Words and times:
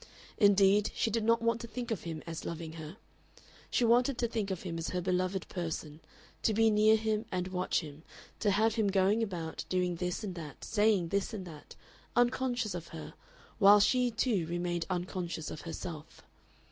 Indeed, 0.39 0.89
she 0.95 1.11
did 1.11 1.23
not 1.23 1.43
want 1.43 1.61
to 1.61 1.67
think 1.67 1.91
of 1.91 2.05
him 2.05 2.23
as 2.25 2.43
loving 2.43 2.73
her. 2.73 2.97
She 3.69 3.85
wanted 3.85 4.17
to 4.17 4.27
think 4.27 4.49
of 4.49 4.63
him 4.63 4.79
as 4.79 4.89
her 4.89 4.99
beloved 4.99 5.47
person, 5.47 5.99
to 6.41 6.55
be 6.55 6.71
near 6.71 6.95
him 6.95 7.27
and 7.31 7.49
watch 7.49 7.81
him, 7.81 8.01
to 8.39 8.49
have 8.49 8.73
him 8.73 8.87
going 8.87 9.21
about, 9.21 9.63
doing 9.69 9.97
this 9.97 10.23
and 10.23 10.33
that, 10.33 10.63
saying 10.65 11.09
this 11.09 11.35
and 11.35 11.45
that, 11.45 11.75
unconscious 12.15 12.73
of 12.73 12.87
her, 12.87 13.13
while 13.59 13.79
she 13.79 14.09
too 14.09 14.47
remained 14.47 14.87
unconscious 14.89 15.51
of 15.51 15.61
herself. 15.61 16.23